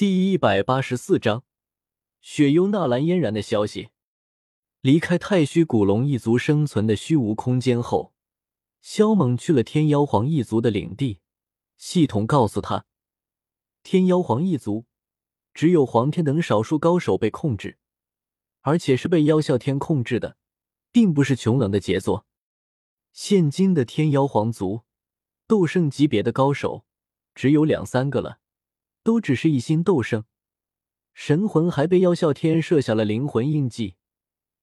[0.00, 1.44] 第一百八十四章，
[2.22, 3.90] 雪幽纳兰嫣然的消息。
[4.80, 8.14] 离开太虚古龙一族生存的虚无空间后，
[8.80, 11.20] 萧猛去了天妖皇一族的领地。
[11.76, 12.86] 系统告诉他，
[13.82, 14.86] 天妖皇一族
[15.52, 17.76] 只有黄天等少数高手被控制，
[18.62, 20.38] 而且是被妖啸天控制的，
[20.90, 22.24] 并不是穷冷的杰作。
[23.12, 24.80] 现今的天妖皇族，
[25.46, 26.86] 斗圣级别的高手
[27.34, 28.39] 只有两三个了。
[29.02, 30.24] 都只是一心斗圣，
[31.14, 33.96] 神魂还被妖啸天设下了灵魂印记，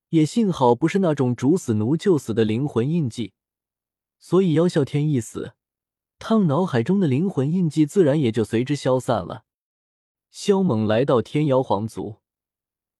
[0.09, 3.33] 也幸好不是那种主死奴就死的灵魂印记，
[4.19, 5.53] 所以妖啸天一死，
[6.19, 9.45] 他们脑海中的灵魂印记自然也就随之消散了。
[10.29, 12.17] 萧猛来到天妖皇族，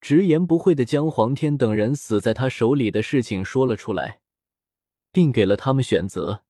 [0.01, 4.21] 直言不讳的将黄天等人死在他手里的事情说了出来，
[5.11, 6.43] 并给了他们选择：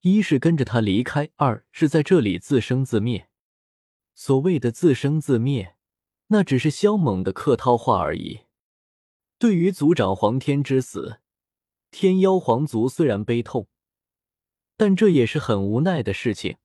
[0.00, 3.28] 一是跟着他离开，二是在这里自生自灭。
[4.24, 5.74] 所谓的自生自灭，
[6.28, 8.42] 那只是萧猛的客套话而已。
[9.36, 11.18] 对于族长黄天之死，
[11.90, 13.66] 天妖皇族虽然悲痛，
[14.76, 16.58] 但这也是很无奈的事情。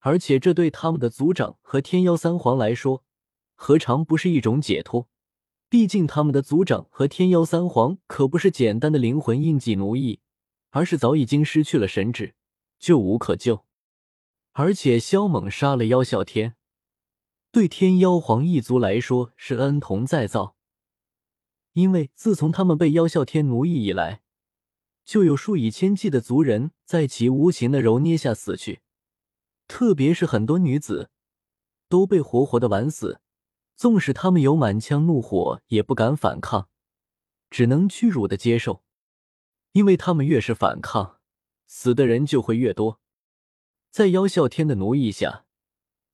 [0.00, 3.04] 而且这对他们的族长和天妖三皇来说，
[3.54, 5.08] 何尝不是一种解脱？
[5.68, 10.18] 毕竟他们的族长和天妖三皇可不是简单的灵魂印记奴役，
[10.70, 12.34] 而是早已经失去了神智，
[12.80, 13.64] 救无可救。
[14.58, 16.56] 而且萧猛杀了妖啸天，
[17.52, 20.56] 对天妖皇一族来说是恩同再造。
[21.74, 24.22] 因为自从他们被妖啸天奴役以来，
[25.04, 28.80] 就有数以千计的族人在其无情的揉捏下死去，
[29.68, 31.10] 特别是很多女子
[31.90, 33.20] 都被活活的玩死。
[33.74, 36.70] 纵使他们有满腔怒火，也不敢反抗，
[37.50, 38.82] 只能屈辱的接受，
[39.72, 41.20] 因为他们越是反抗，
[41.66, 43.02] 死的人就会越多。
[43.96, 45.46] 在妖啸天的奴役下，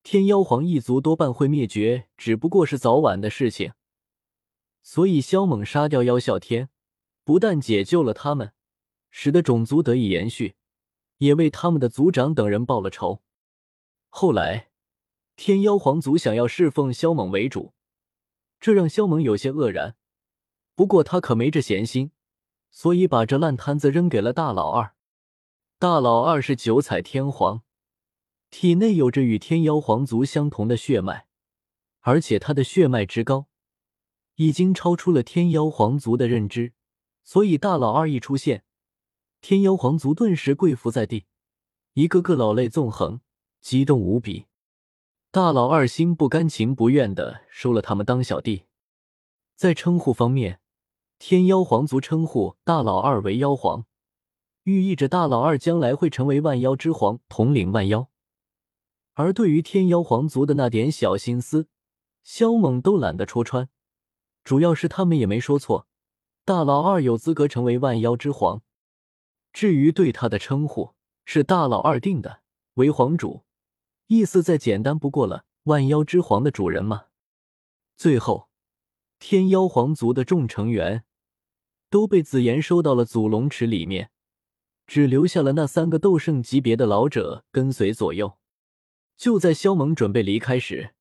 [0.04, 3.72] 天妖皇一族多半会灭绝，只不过是早晚的事情。
[4.84, 6.68] 所以萧猛杀掉妖啸天，
[7.24, 8.52] 不但解救了他们，
[9.10, 10.54] 使得种族得以延续，
[11.18, 13.20] 也为他们的族长等人报了仇。
[14.08, 14.68] 后来，
[15.34, 17.74] 天妖皇族想要侍奉萧猛为主，
[18.60, 19.96] 这让萧猛有些愕然。
[20.76, 22.12] 不过他可没这闲心，
[22.70, 24.94] 所以把这烂摊子扔给了大老二。
[25.80, 27.64] 大老二是九彩天皇。
[28.52, 31.26] 体内有着与天妖皇族相同的血脉，
[32.00, 33.46] 而且他的血脉之高，
[34.36, 36.74] 已经超出了天妖皇族的认知。
[37.24, 38.64] 所以大老二一出现，
[39.40, 41.24] 天妖皇族顿时跪伏在地，
[41.94, 43.22] 一个个老泪纵横，
[43.62, 44.44] 激动无比。
[45.30, 48.64] 大老二心不甘情不愿的收了他们当小弟。
[49.56, 50.60] 在称呼方面，
[51.18, 53.86] 天妖皇族称呼大老二为妖皇，
[54.64, 58.10] 寓意着大老二将来会成为万妖之皇，统领万妖。
[59.14, 61.68] 而对于天妖皇族的那点小心思，
[62.22, 63.68] 萧猛都懒得戳穿。
[64.44, 65.86] 主要是他们也没说错，
[66.44, 68.62] 大老二有资格成为万妖之皇。
[69.52, 72.40] 至于对他的称呼，是大老二定的，
[72.74, 73.44] 为皇主，
[74.06, 75.44] 意思再简单不过了。
[75.64, 77.04] 万妖之皇的主人嘛。
[77.96, 78.48] 最后，
[79.20, 81.04] 天妖皇族的众成员
[81.88, 84.10] 都被紫妍收到了祖龙池里面，
[84.86, 88.38] 只留下了那三个斗圣级别的老者跟随左右。
[89.22, 90.94] 就在萧猛准备离开时，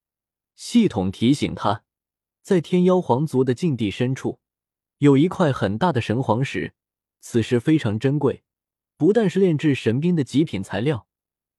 [0.53, 1.83] 系统提醒他，
[2.43, 4.39] 在天妖皇族的禁地深处，
[4.99, 6.75] 有一块很大的神皇石，
[7.19, 8.43] 此石非常珍贵，
[8.95, 11.07] 不但是炼制神兵的极品材料，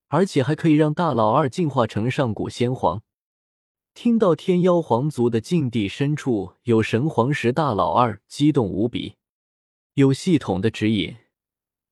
[0.06, 3.02] 而且还可以让大老二进化成上古仙皇。
[3.92, 9.16] 听到天妖皇族的禁地深处有神皇石，大老二激动无比。
[9.94, 11.16] 有系统的指引，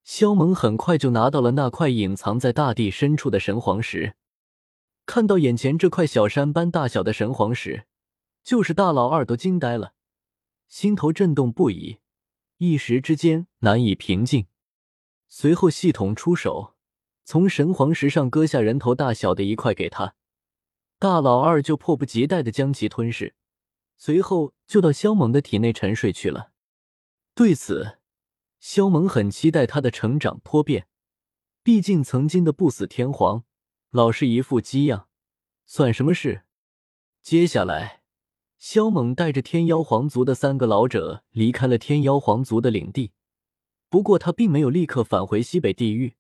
[0.05, 4.15] 萧猛很快就拿到了那块隐藏在大地深处的神皇石。
[5.11, 7.85] 看到眼前这块小山般大小的神皇石，
[8.45, 9.93] 就是大老二都惊呆了，
[10.69, 11.99] 心头震动不已，
[12.59, 14.47] 一时之间难以平静。
[15.29, 16.77] 随后系统出手，
[17.25, 20.15] 从神皇石上割下人头大小的一块给他，
[21.01, 23.35] 大老二就迫不及待的将其吞噬，
[23.97, 26.53] 随后就到萧猛的体内沉睡去了。
[27.35, 27.99] 对此，
[28.61, 30.87] 萧猛很期待他的成长脱变，
[31.65, 33.43] 毕竟曾经的不死天皇。
[33.91, 35.09] 老是一副鸡样，
[35.67, 36.45] 算什么事？
[37.23, 38.03] 接下来，
[38.57, 43.11] 萧猛带着天妖皇族的三个老者离开了天妖皇族的领地。
[43.89, 46.15] 不过，他并没有立刻返回西北地狱，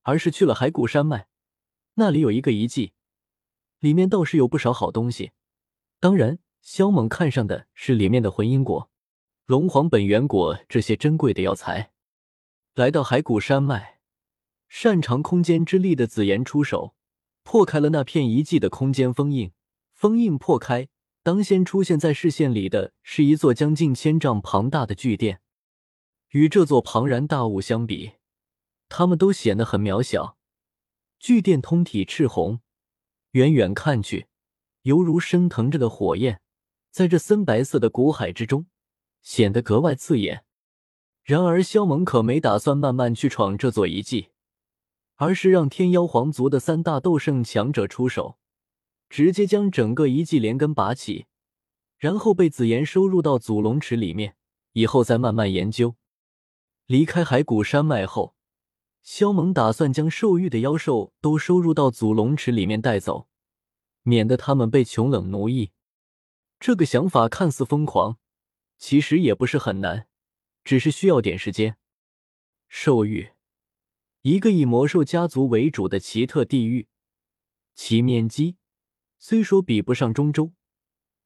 [0.00, 1.28] 而是去了海谷山脉。
[1.96, 2.94] 那里有一个遗迹，
[3.80, 5.32] 里面倒是有不少好东西。
[5.98, 8.90] 当然，萧猛看上的是里面的魂因果、
[9.44, 11.92] 龙皇本源果这些珍贵的药材。
[12.72, 14.00] 来到海谷山脉，
[14.70, 16.94] 擅长空间之力的紫妍出手。
[17.50, 19.50] 破开了那片遗迹的空间封印，
[19.92, 20.86] 封印破开，
[21.24, 25.40] 当先出现在视线里的是一座将近千丈庞大的巨殿。
[26.28, 28.12] 与这座庞然大物相比，
[28.88, 30.38] 他们都显得很渺小。
[31.18, 32.60] 巨殿通体赤红，
[33.32, 34.28] 远远看去，
[34.82, 36.40] 犹如升腾着的火焰，
[36.92, 38.66] 在这森白色的古海之中，
[39.22, 40.44] 显得格外刺眼。
[41.24, 44.28] 然而，萧猛可没打算慢慢去闯这座遗迹，
[45.20, 48.38] 而是让天妖皇族的三大斗圣强者出手，
[49.10, 51.26] 直接将整个遗迹连根拔起，
[51.98, 54.34] 然后被紫妍收入到祖龙池里面，
[54.72, 55.94] 以后再慢慢研究。
[56.86, 58.34] 离开海谷山脉后，
[59.02, 63.28] 萧猛打算将受玉的妖兽都收入到祖龙池里面带走，
[64.02, 65.72] 免得他们被穷冷奴役。
[66.58, 68.16] 这个想法看似疯狂，
[68.78, 70.06] 其实也不是很难。
[70.64, 71.76] 只是需要点时间。
[72.68, 73.32] 兽域，
[74.22, 76.88] 一个以魔兽家族为主的奇特地域，
[77.74, 78.56] 其面积
[79.18, 80.52] 虽说比不上中州，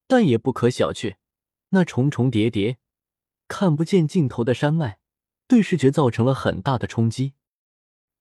[0.07, 1.15] 但也不可小觑。
[1.69, 2.77] 那重重叠叠、
[3.49, 4.99] 看不见尽头的山脉，
[5.45, 7.33] 对视觉造成了很大的冲击。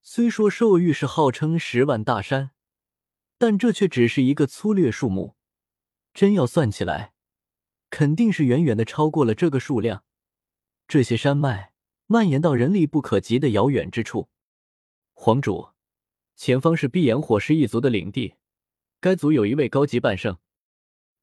[0.02, 2.50] 虽说兽域是号称十万大山，
[3.38, 5.36] 但这却只是一个粗略数目，
[6.12, 7.14] 真要算起来，
[7.90, 10.02] 肯定是远远的超过了这个数量。
[10.88, 11.72] 这些山脉
[12.06, 14.30] 蔓延到人力不可及的遥远之处。
[15.14, 15.70] 皇主，
[16.36, 18.34] 前方是碧炎火狮一族的领地，
[19.00, 20.36] 该族有一位高级半圣。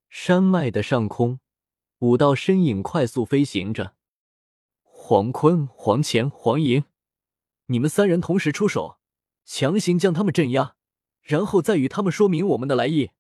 [0.09, 1.39] 山脉的上空，
[1.99, 3.95] 五道身影快速飞行着。
[4.81, 6.85] 黄坤、黄乾、黄莹，
[7.67, 8.97] 你们三人同时出手，
[9.45, 10.75] 强行将他们镇压，
[11.21, 13.11] 然后再与他们说明我们的来意。”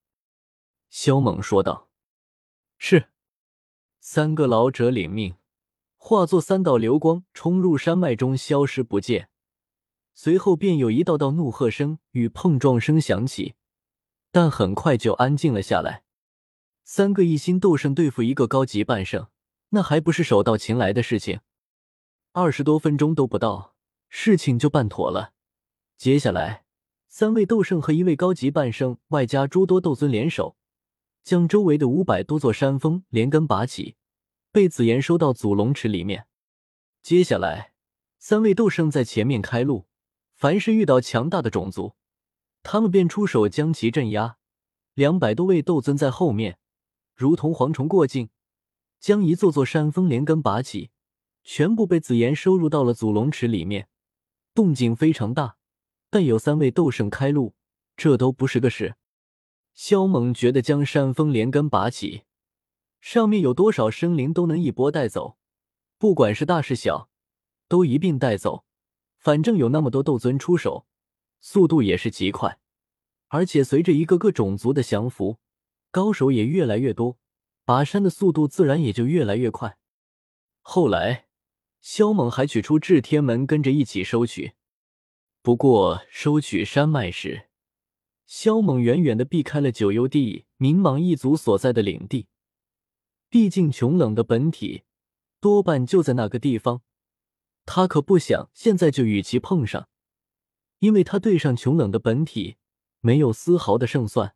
[0.89, 1.89] 萧猛说道。
[2.77, 3.09] “是。”
[3.99, 5.35] 三个老者领命。
[5.97, 9.29] 化作三道流光冲入山脉中，消失不见。
[10.13, 13.55] 随后便有一道道怒喝声与碰撞声响起，
[14.31, 16.03] 但很快就安静了下来。
[16.83, 19.27] 三个一星斗圣对付一个高级半圣，
[19.69, 21.39] 那还不是手到擒来的事情？
[22.33, 23.75] 二十多分钟都不到，
[24.09, 25.33] 事情就办妥了。
[25.97, 26.65] 接下来，
[27.07, 30.57] 三位斗圣和一位高级半圣，外加诸多斗尊联手，
[31.23, 33.95] 将周围的五百多座山峰连根拔起。
[34.51, 36.27] 被紫妍收到祖龙池里面。
[37.01, 37.71] 接下来，
[38.19, 39.87] 三位斗圣在前面开路，
[40.41, 41.93] 凡是遇到强大的种族，
[42.63, 44.37] 他们便出手将其镇压。
[44.95, 46.57] 两百多位斗尊在后面，
[47.13, 48.31] 如同蝗虫过境，
[48.99, 50.89] 将一座座山峰连根拔起，
[51.43, 53.87] 全部被紫妍收入到了祖龙池里面。
[54.55, 55.57] 动静非常大，
[56.09, 57.53] 但有三位斗圣开路，
[57.95, 58.95] 这都不是个事。
[59.75, 62.23] 萧猛觉得将山峰连根拔起。
[62.99, 65.37] 上面有多少生灵都能一波带走，
[65.99, 67.11] 不管是大是小，
[67.67, 68.65] 都一并带走。
[69.21, 70.87] 反正有那么多斗尊出手，
[71.39, 72.59] 速度也是极快。
[73.27, 75.37] 而且随着一个个种族的降服，
[75.91, 77.19] 高手也越来越多，
[77.63, 79.77] 拔山的速度自然也就越来越快。
[80.61, 81.27] 后来，
[81.81, 84.53] 萧猛还取出至天门跟着一起收取。
[85.43, 87.49] 不过收取山脉时，
[88.25, 92.27] 萧猛远远的避开了九幽地冥蟒一族所在的领地。
[93.29, 94.83] 毕竟穷冷的本体
[95.39, 96.81] 多半就在那个地方，
[97.73, 99.87] 他可不想现在就与其碰上，
[100.79, 102.57] 因为他对上穷冷的本体
[102.99, 104.35] 没有丝毫的胜算。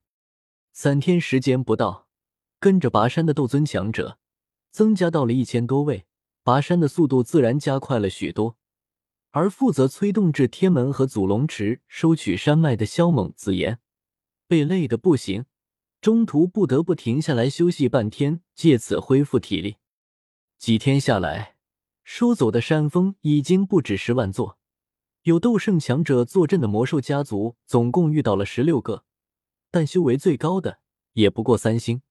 [0.72, 2.08] 三天时间不到，
[2.62, 4.18] 跟着拔山的斗尊强者
[4.72, 6.06] 增加到了一千多位，
[6.44, 8.56] 拔山的速度自然加快了许多。
[9.32, 13.80] 而负责催动至天门和祖龙池收取山脉的萧猛、紫炎
[14.48, 15.46] 被累得不行。
[16.00, 19.76] 中途不得不停下来休息半天，借此恢复体力。
[20.58, 21.55] 几天下来，
[22.08, 24.60] 收走的山峰已经不止十万座，
[25.24, 29.04] 有斗圣强者坐镇的魔兽家族总共遇到了十六个，
[29.72, 30.80] 但修为最高的
[31.14, 32.04] 也不过三星。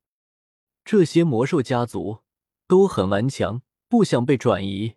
[0.84, 2.18] 这些魔兽家族
[2.66, 4.96] 都很顽强，不想被转移，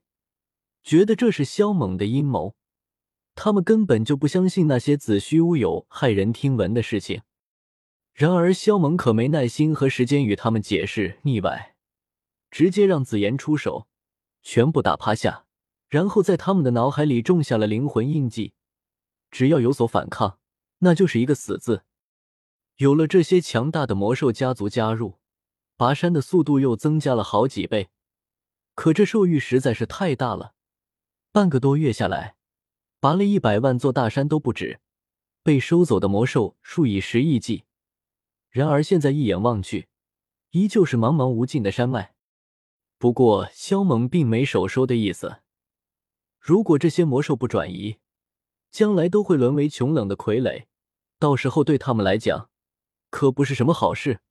[0.83, 2.55] 觉得这是萧猛的阴谋。
[3.35, 7.21] 他们根本就不相信那些子虚乌有、骇人听闻的事情。
[8.13, 11.75] 然而，萧猛可没耐心和时间与他们解释腻歪，
[12.49, 13.86] 直接让紫妍出手，
[14.49, 15.45] 全部打趴下，
[15.89, 18.53] 然后在他们的脑海里种下了灵魂印记。
[19.29, 20.39] 只要有所反抗，
[20.77, 21.83] 那就是一个死字。
[22.77, 25.19] 有了这些强大的魔兽家族加入，
[25.75, 27.89] 拔山的速度又增加了好几倍。
[28.73, 30.53] 可这兽域实在是太大了，
[31.33, 32.37] 半个多月下来，
[33.01, 34.79] 拔了一百万座大山都不止，
[35.43, 37.65] 被收走的魔兽数以十亿计。
[38.49, 39.89] 然而现在一眼望去，
[40.51, 42.13] 依旧是茫茫无尽的山脉。
[42.97, 45.41] 不过萧猛并没手收的意思。
[46.39, 47.97] 如果这些魔兽不转移，
[48.71, 50.65] 将来都会沦为穷冷的傀儡，
[51.19, 52.49] 到时候对他们来讲，
[53.09, 54.21] 可不是什么好事。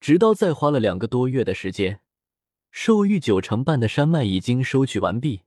[0.00, 2.00] 直到再花了两个多月的时间，
[2.70, 5.42] 兽域九成半的山脉已经收取完毕，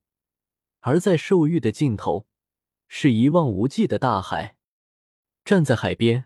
[0.79, 2.27] 而在兽域的尽头，
[2.88, 4.56] 是一望无际的大海。
[5.46, 6.25] 站在海边，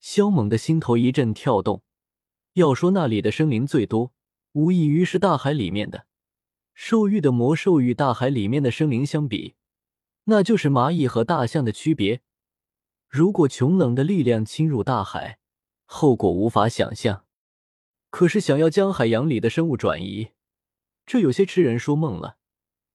[0.00, 1.82] 萧猛的心头一阵跳动。
[2.54, 4.12] 要说那里的生灵最多，
[4.56, 6.06] 无异于是大海里面的
[6.72, 9.54] 兽域的魔兽与大海里面的生灵相比，
[10.24, 12.22] 那就是蚂蚁和大象的区别。
[13.06, 15.38] 如果穷冷的力量侵入大海，
[15.84, 17.26] 后果无法想象。
[18.08, 20.30] 可是想要将海洋里的生物转移，
[21.04, 22.38] 这有些痴人说梦了，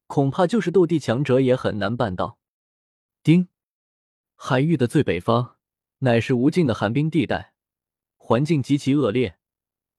[0.07, 2.39] 恐怕就是斗帝强者也很难办到。
[3.21, 3.49] 丁，
[4.35, 5.57] 海域的最北方
[5.99, 7.53] 乃是无尽的寒冰地带，
[8.17, 9.37] 环境极其恶劣。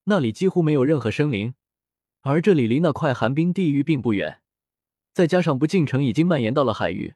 [0.04, 1.54] 那里几乎没有任何生灵，
[2.23, 4.42] 而这里离那块寒冰地域并不远，
[5.12, 7.14] 再加上不进城已经蔓延到了海域，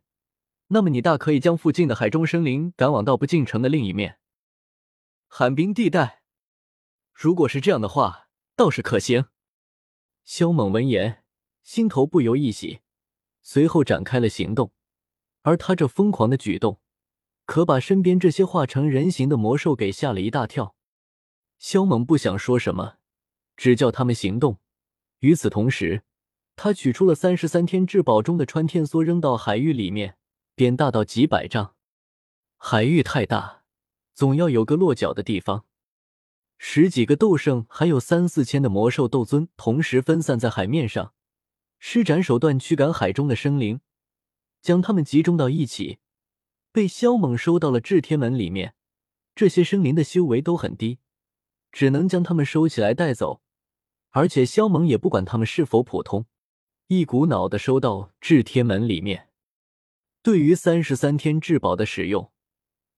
[0.68, 4.18] 那么你大可以将附近的海中生灵赶往到不进城的另一面。
[5.26, 6.22] 寒冰地带，
[7.12, 9.26] 如果是这样的话，倒是可行。
[10.24, 11.24] 萧猛闻言，
[11.64, 12.80] 心头不由一喜，
[13.42, 14.70] 随后展开了行动。
[15.42, 16.80] 而他这疯狂的举动，
[17.44, 20.75] 可把身边这些化成人形的魔兽给吓了一大跳。
[21.58, 22.96] 萧猛不想说什么，
[23.56, 24.58] 只叫他们行动。
[25.20, 26.02] 与此同时，
[26.54, 30.16] 他取出了三十三天至宝中的穿天梭，扔到海域里面，
[30.54, 31.74] 便大到几百丈。
[32.58, 33.62] 海域太大，
[34.14, 35.64] 总要有个落脚的地方。
[36.58, 41.12] 十几个斗圣，还有三四千的魔兽斗尊，同时分散在海面上，
[41.78, 43.80] 施展手段驱赶海中的生灵，
[44.62, 45.98] 将他们集中到一起，
[46.72, 48.74] 被萧猛收到了至天门里面。
[49.34, 50.98] 这些生灵的修为都很低。
[51.76, 53.42] 只能将他们收起来带走，
[54.08, 56.24] 而且萧猛也不管他们是否普通，
[56.86, 59.28] 一股脑的收到至天门里面。
[60.22, 62.32] 对于三十三天至宝的使用，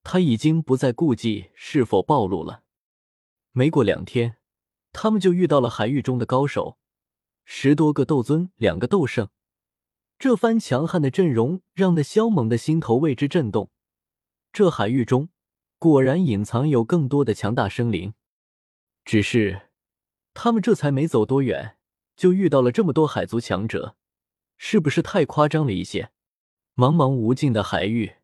[0.01, 2.63] 他已经不再顾忌是否暴露了。
[3.51, 4.37] 没过两天，
[4.93, 6.77] 他们就遇到了海域中的高手，
[7.43, 9.27] 十多个斗尊，两个斗圣。
[10.17, 13.69] 这番强悍的阵容让那萧猛的心头为之震动。
[14.53, 15.27] 这海域中
[15.77, 18.13] 果然隐藏有更多的强大生灵。
[19.09, 19.69] 只是，
[20.35, 21.79] 他们这才没走多远，
[22.15, 23.95] 就遇到了这么多海族强者，
[24.55, 26.11] 是不是太夸张了一些？
[26.75, 28.17] 茫茫无尽的海域，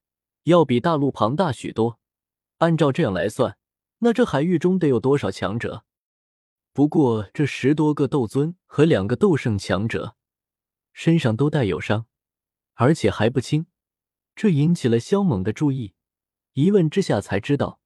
[0.44, 2.00] 要比大陆庞大许多。
[2.60, 3.58] 按照这样来算，
[3.98, 5.86] 那这海域中得有多少强者？
[6.72, 10.16] 不过这十多个斗尊和两个斗圣强者，
[10.94, 12.06] 身上都带有伤，
[12.76, 13.66] 而且还不轻，
[14.36, 15.96] 这引起了萧猛的注意。
[16.54, 17.80] 一问之下才知道，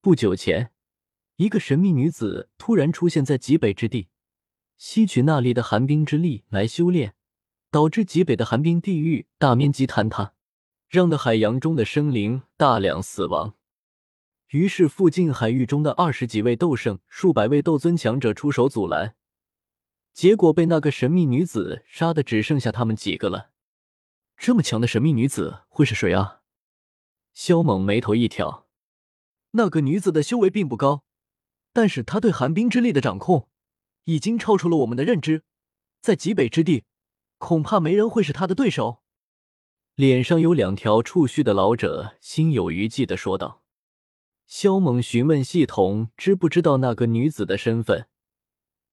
[0.00, 0.72] 不久前。
[1.36, 4.08] 一个神秘女子突然出现在极北之地，
[4.76, 7.14] 吸取那里的寒冰之力来修炼，
[7.72, 10.34] 导致极北的寒冰地域大面积坍塌，
[10.88, 13.54] 让的海洋中的生灵大量死亡。
[14.50, 19.16] 于是，附近海域中的二十几位斗圣、数百位斗尊强者出手阻拦，
[20.12, 23.50] 结果被那个神秘女子杀的只剩下他们几个了。
[24.36, 26.42] 这么强的神秘女子会是谁啊？
[27.32, 28.68] 萧猛眉头一挑，
[29.52, 31.02] 那个女子的修为并不高。
[31.74, 33.48] 但是他对寒冰之力的掌控，
[34.04, 35.42] 已经超出了我们的认知，
[36.00, 36.84] 在极北之地，
[37.38, 39.02] 恐怕没人会是他的对手。
[39.96, 43.62] 脸上有两条触须的老者心有余悸的说道。
[44.46, 48.06] 萧猛询问系统知不知道那个女子的身份，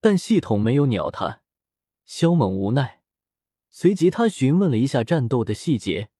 [0.00, 1.42] 但系统没有鸟他。
[2.04, 3.02] 萧猛无奈，
[3.70, 6.10] 随即他询问了一下战斗的细节，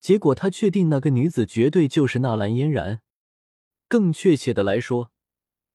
[0.00, 3.00] 结果他确定那个女子绝对就是纳兰嫣然，
[3.88, 5.12] 更确切的来说。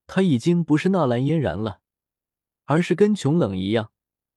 [0.08, 1.80] 他已经不是纳兰嫣然了，
[2.66, 3.92] 而是跟琼冷一样，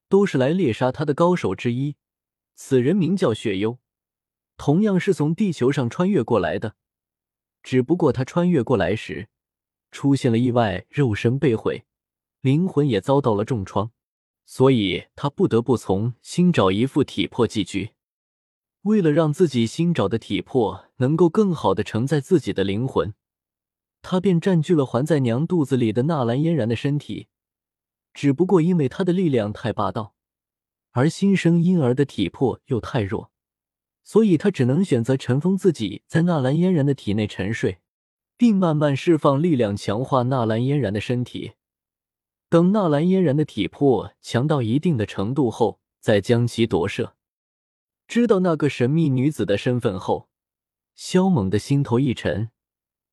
[0.08, 1.96] 都是来猎杀他的高手之一。
[2.54, 3.78] 此人名叫雪幽，
[4.56, 6.76] 同样是从地球上穿越过来的。
[7.62, 9.28] 只不过他穿越过来时
[9.90, 11.84] 出现了意外，肉身被毁，
[12.40, 13.90] 灵魂也遭到了重创，
[14.44, 17.90] 所以他不得不从新找一副体魄寄居。
[18.82, 23.12] 为了让自己新找的体魄能够更好的承载自己的灵魂。
[24.08, 27.26] 他便占据了还在娘肚子里的纳兰嫣然的身体，
[28.14, 30.14] 只不过因为他的力量太霸道，
[30.92, 33.32] 而新生婴儿的体魄又太弱，
[34.04, 37.80] 所以他只能选择尘封自己在纳兰嫣然的体内沉睡，
[38.36, 41.54] 并慢慢释放力量，强化纳兰嫣然的身体。
[42.48, 47.16] 等纳兰嫣然的体魄强到一定的程度后，再将其夺舍。
[48.06, 50.28] 知道那个神秘女子的身份后，
[50.94, 52.50] 萧猛的心头一沉。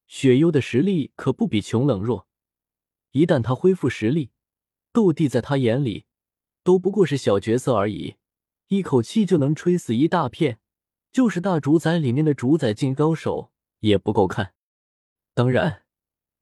[0.07, 2.27] 雪幽的实力可不比穷冷弱，
[3.12, 4.31] 一旦他恢复实力，
[4.91, 6.05] 斗帝在他眼里
[6.63, 8.15] 都不过是小角色而已，
[8.67, 10.60] 一口气就能吹死一大片，
[11.12, 14.53] 就是大主宰里面的主宰境高手也不够看。
[15.33, 15.83] 当然，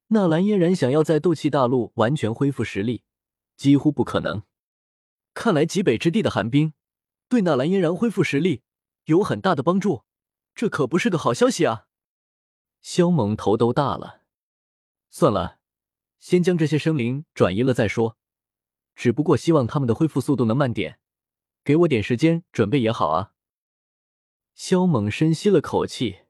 [0.08, 3.04] 纳兰嫣然想要在斗气大陆完全恢复实力，
[3.56, 4.42] 几乎不可能。
[5.32, 6.74] 看来极北之地的寒冰
[7.28, 8.62] 对纳兰嫣然恢复实力
[9.04, 10.02] 有很大的帮助，
[10.54, 11.86] 这可不是个好消息啊！
[12.82, 14.22] 萧猛头都大了。
[15.08, 15.58] 算了，
[16.18, 18.18] 先将这些生灵转移了再说。
[18.94, 20.98] 只不过希望他们的恢复速度能慢点，
[21.64, 23.32] 给我点时间准备也好啊。
[24.54, 26.20] 萧猛深吸了口气，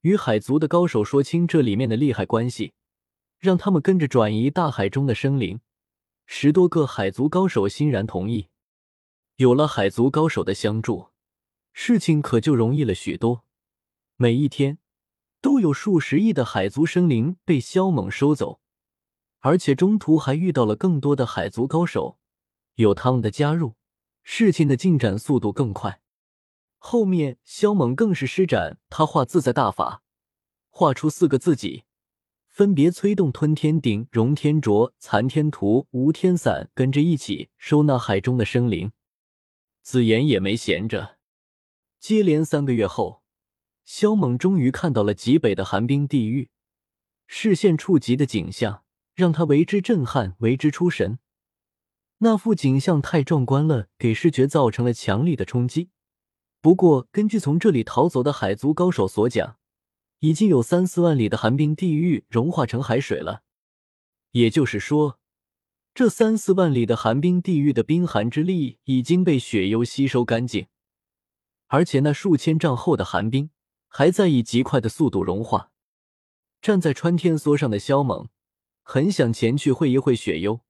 [0.00, 2.72] 与海族的高手说清这里面的利害关系，
[3.38, 5.60] 让他们跟着转移大海中的生灵。
[6.24, 8.48] 十多个海族高手欣然同意。
[9.36, 11.08] 有了海族高手的相助，
[11.72, 13.44] 事情可就容易了许多。
[14.16, 14.78] 每一天
[15.40, 18.60] 都有数十亿的海族生灵被萧猛收走，
[19.38, 22.18] 而且中途还遇到了更多的海族高手。
[22.74, 23.74] 有他们的加入，
[24.22, 26.00] 事情的进展速度更快。
[26.78, 30.02] 后面萧猛更是施展他画自在大法，
[30.70, 31.84] 画出四个自己。
[32.48, 38.92] 分别催动吞天鼎、融天镯、残天图、无天伞，跟着一起收纳海中的生灵。
[39.82, 41.16] 紫妍也没闲着。
[41.98, 43.19] 接连三个月后，
[43.84, 46.50] 萧猛终于看到了极北的寒冰地狱，
[47.26, 48.84] 视线触及的景象
[49.14, 51.18] 让他为之震撼，为之出神。
[52.18, 55.90] 那幅景象太壮观了，给视觉造成了强力的冲击。
[56.60, 59.56] 不过，根据从这里逃走的海族高手所讲，
[60.18, 63.42] 已经有三四万里的寒冰地狱融化成海水了，
[64.32, 65.18] 也就是说，
[65.94, 70.66] 这三四万里的寒冰地狱的冰寒之力已经被雪幽吸收干净，
[71.68, 73.48] 而且那数千丈厚的寒冰
[73.90, 75.70] 还在以极快的速度融化。
[76.62, 78.28] 站在穿天梭上的萧猛
[78.82, 80.60] 很想前去会一会雪幽，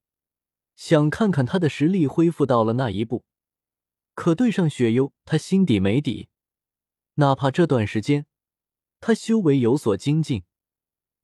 [0.75, 3.23] 想看看他的实力恢复到了那一步，
[4.15, 6.29] 可对上雪幽，他心底没底，
[7.15, 8.25] 哪怕这段时间。
[8.99, 10.43] 他修为有所精进，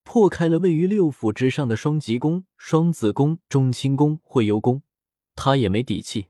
[0.04, 4.82] 破开了位于六府之上的双极宫、双子宫、中清宫、会幽宫，
[5.36, 6.28] 他也没底气。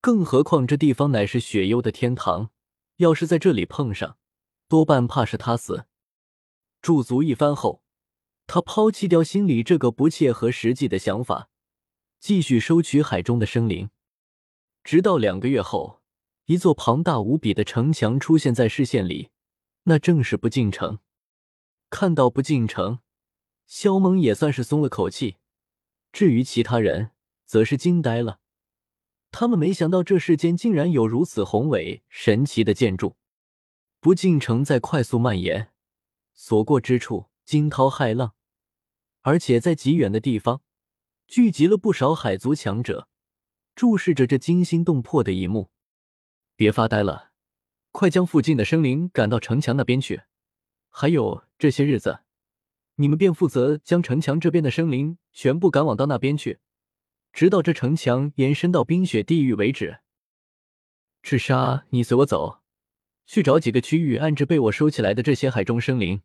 [0.00, 2.50] 更何况这地方乃是雪幽的天堂，
[2.96, 4.16] 要是在这里碰上，
[4.70, 5.86] 多半怕是他死。
[6.80, 7.82] 驻足一番后，
[8.46, 11.50] 他抛弃掉心里这个不切合实际的想法，
[12.20, 13.90] 继续收取海中的生灵。
[14.84, 16.00] 直到两个月后，
[16.44, 19.30] 一座庞大无比的城墙出现在视线里。
[19.84, 21.00] 那正是不进城。
[21.90, 23.00] 看到不进城，
[23.66, 25.38] 萧猛也算是松了口气。
[26.12, 27.10] 至于其他人，
[27.44, 28.38] 则是惊呆了。
[29.32, 33.16] 他们没想到这世间竟然有如此宏伟神奇的建筑。
[34.00, 35.70] 不进城在快速蔓延，
[36.32, 38.34] 所过之处惊涛骇浪，
[39.20, 40.62] 而且在极远的地方
[41.28, 43.08] 聚集了不少海族强者，
[43.74, 45.70] 注视着这惊心动魄的一幕。
[46.56, 47.30] 别发呆了。
[47.92, 50.22] 快将附近的生灵赶到城墙那边去，
[50.88, 52.20] 还有这些日子，
[52.94, 56.60] 你们便负责将城墙这边的生灵全部赶往到那边去，
[57.32, 59.98] 直到这城墙延伸到冰雪地狱为止。
[61.22, 62.59] 赤沙，你随我走，
[63.30, 66.22] 去找几个区域安置被我收起来的这些海中生灵。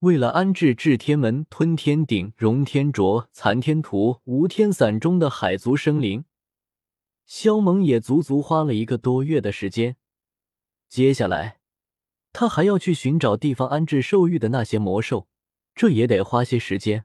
[0.00, 6.24] 为了安置至天门、吞天鼎、融天镯、残天图、无天伞中的海族生灵，
[7.26, 9.94] 萧猛也足足花了一个多月的时间。
[10.88, 11.60] 接下来，
[12.32, 15.28] 他还要去寻找地方安置兽域的那些魔兽，
[15.76, 17.04] 这也得花些时间。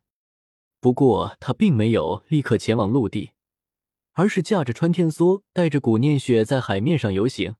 [0.80, 3.34] 不过他并没有立刻前往陆地，
[4.14, 7.56] 而是驾着穿天梭，带着古念雪在海面上游行。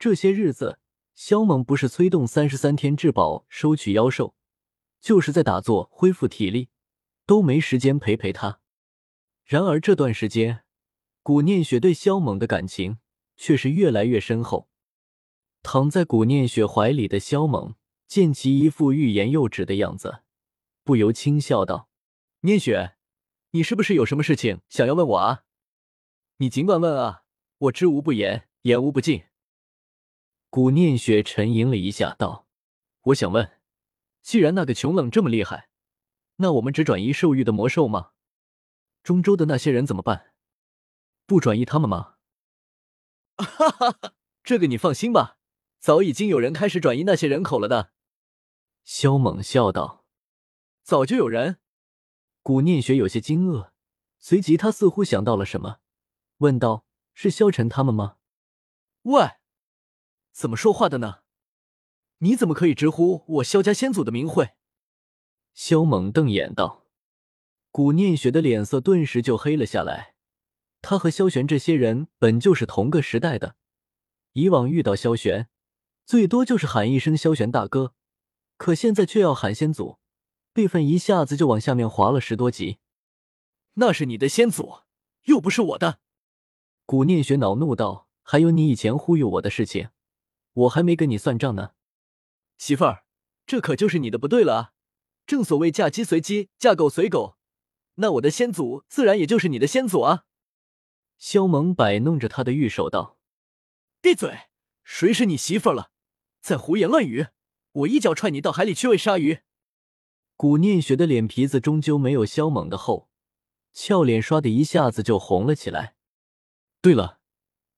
[0.00, 0.78] 这些日子，
[1.14, 4.34] 萧猛不是催动三十三天至宝收取妖兽，
[4.98, 6.70] 就是在打坐恢复体力，
[7.26, 8.60] 都没时间陪陪他。
[9.44, 10.64] 然而这段时间，
[11.22, 12.96] 古念雪对萧猛的感情
[13.36, 14.70] 却是越来越深厚。
[15.62, 17.74] 躺在古念雪怀里的萧猛
[18.06, 20.22] 见其一副欲言又止的样子，
[20.82, 21.90] 不由轻笑道
[22.40, 22.96] ：“念雪，
[23.50, 25.42] 你是不是有什么事情想要问我啊？
[26.38, 27.24] 你尽管问啊，
[27.58, 29.24] 我知无不言，言无不尽。”
[30.50, 32.48] 古念雪沉吟了一下，道
[33.06, 33.60] ：“我想问，
[34.20, 35.68] 既然那个穷冷这么厉害，
[36.36, 38.10] 那我们只转移兽域的魔兽吗？
[39.04, 40.32] 中州的那些人怎么办？
[41.24, 42.16] 不转移他们吗？”
[43.38, 45.38] 哈哈哈，这个你放心吧。
[45.78, 47.92] 早已经有人开始转移那些人口了的，
[48.82, 50.04] 萧猛笑道
[50.82, 51.60] ：“早就有人。”
[52.42, 53.70] 古念雪有些惊愕，
[54.18, 55.78] 随即他似乎想到了什么，
[56.38, 56.84] 问道
[57.14, 58.16] ：“是萧晨他们吗
[59.02, 59.36] ？”“喂，
[60.32, 61.20] 怎么说话的呢？
[62.18, 64.50] 你怎么可以直呼我萧家先祖的名讳？”
[65.54, 66.86] 萧猛瞪眼道。
[67.70, 70.14] 古念雪的脸色顿时就黑了下来。
[70.82, 73.56] 他和萧玄这些人本就是同个时代的，
[74.32, 75.48] 以往遇到萧玄。
[76.06, 77.94] 最多就是喊一声萧玄大哥，
[78.56, 79.98] 可现在却要喊先祖，
[80.52, 82.78] 辈分一下子就往下面滑了十多级。
[83.74, 84.80] 那是你的先祖，
[85.24, 86.00] 又不是我的。
[86.84, 89.90] 古念雪恼怒道：“还有你以前忽悠我的事情，
[90.52, 91.72] 我还没跟你算账呢。”
[92.58, 93.04] 媳妇儿，
[93.46, 94.72] 这可就是你的不对了啊！
[95.26, 97.36] 正所谓嫁鸡随鸡，嫁狗随狗，
[97.96, 100.24] 那我的先祖自然也就是你的先祖啊！
[101.18, 103.18] 萧猛摆弄着他的玉手道
[104.00, 104.48] ：“闭嘴！
[104.82, 105.90] 谁是你媳妇儿了？
[106.40, 107.28] 再胡言乱语，
[107.72, 109.40] 我一脚踹你到海里去喂鲨鱼！”
[110.36, 113.10] 古念雪的脸皮子终究没有萧猛的厚，
[113.72, 115.94] 俏脸刷的一下子就红了起来。
[116.80, 117.20] 对了，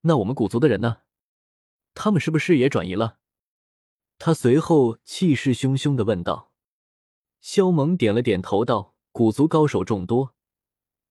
[0.02, 0.98] 那我们古族的人呢？
[1.94, 3.18] 他们是不是也转移了？
[4.18, 6.52] 他随后气势汹汹的问道。
[7.40, 10.34] 萧猛点了点头，道：“古族高手众多，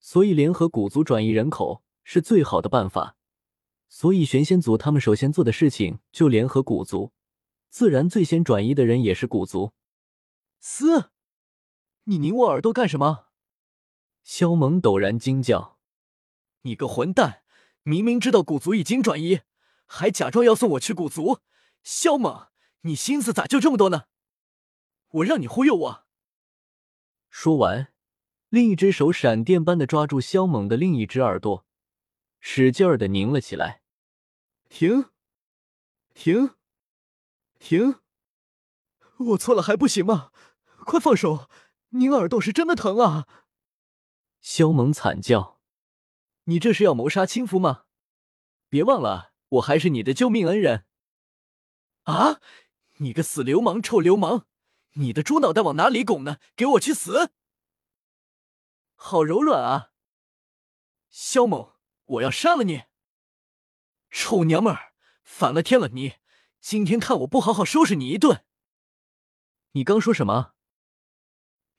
[0.00, 3.16] 所以联合古族转移人口是最好的办法。
[3.88, 7.12] 所以玄仙族他们首先做的事情就联合古族，
[7.68, 9.72] 自然最先转移的人也是古族。”
[10.58, 11.10] 嘶！
[12.04, 13.26] 你拧我耳朵干什么？
[14.22, 15.78] 萧猛陡然惊叫
[16.62, 17.42] ：“你个混蛋！
[17.82, 19.40] 明明知道古族已经转移，
[19.86, 21.40] 还假装要送我去古族！
[21.82, 22.48] 萧猛，
[22.82, 24.04] 你心思咋就这么多呢？
[25.08, 26.06] 我让你忽悠我！”
[27.28, 27.92] 说完，
[28.48, 31.66] 另一只手闪电般的抓住萧猛的另一只耳朵，
[32.40, 33.82] 使劲儿的拧了起来。
[34.68, 35.10] 停！
[36.14, 36.54] 停！
[37.58, 38.00] 停！
[39.18, 40.32] 我错了还不行吗？
[40.78, 41.48] 快放手！
[41.90, 43.26] 拧耳朵是真的疼啊！
[44.40, 45.60] 萧猛惨叫
[46.44, 47.84] ：“你这是要谋杀亲夫吗？
[48.68, 50.86] 别忘了，我还是你的救命恩人！”
[52.04, 52.40] 啊！
[52.98, 54.46] 你个死流氓，臭流氓！
[54.94, 56.38] 你的猪脑袋往哪里拱呢？
[56.54, 57.32] 给我去死！
[58.94, 59.92] 好柔软啊，
[61.08, 62.84] 萧猛，我要杀了你！
[64.10, 64.92] 臭娘们儿，
[65.24, 66.16] 反了天了你！
[66.60, 68.44] 今天看我不好好收拾你一顿！
[69.72, 70.54] 你刚说什么？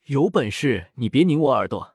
[0.04, 1.92] 有本事你别拧我耳朵！